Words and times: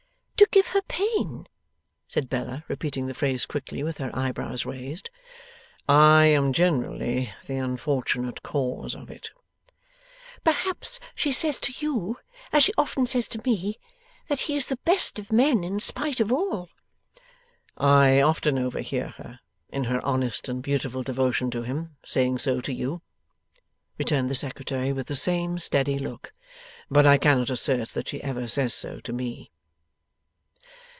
'To 0.41 0.47
give 0.55 0.67
her 0.69 0.81
pain?' 0.81 1.47
said 2.07 2.27
Bella, 2.27 2.65
repeating 2.67 3.05
the 3.05 3.13
phrase 3.13 3.45
quickly, 3.45 3.83
with 3.83 3.99
her 3.99 4.13
eyebrows 4.13 4.65
raised. 4.65 5.09
'I 5.87 6.25
am 6.25 6.51
generally 6.51 7.31
the 7.45 7.57
unfortunate 7.57 8.41
cause 8.41 8.95
of 8.95 9.11
it.' 9.11 9.29
'Perhaps 10.43 10.99
she 11.15 11.31
says 11.31 11.59
to 11.59 11.73
you, 11.77 12.17
as 12.51 12.63
she 12.63 12.73
often 12.77 13.05
says 13.05 13.27
to 13.29 13.41
me, 13.45 13.77
that 14.27 14.41
he 14.41 14.55
is 14.55 14.65
the 14.65 14.77
best 14.83 15.19
of 15.19 15.31
men, 15.31 15.63
in 15.63 15.79
spite 15.79 16.19
of 16.19 16.33
all.' 16.33 16.69
'I 17.77 18.19
often 18.21 18.57
overhear 18.57 19.09
her, 19.09 19.39
in 19.69 19.85
her 19.85 20.03
honest 20.03 20.49
and 20.49 20.63
beautiful 20.63 21.03
devotion 21.03 21.51
to 21.51 21.61
him, 21.61 21.95
saying 22.03 22.39
so 22.39 22.59
to 22.61 22.73
you,' 22.73 23.03
returned 23.97 24.29
the 24.29 24.35
Secretary, 24.35 24.91
with 24.91 25.05
the 25.05 25.15
same 25.15 25.59
steady 25.59 25.99
look, 25.99 26.33
'but 26.89 27.05
I 27.05 27.17
cannot 27.19 27.51
assert 27.51 27.89
that 27.89 28.09
she 28.09 28.21
ever 28.23 28.47
says 28.47 28.73
so 28.73 28.99
to 29.01 29.13
me. 29.13 29.51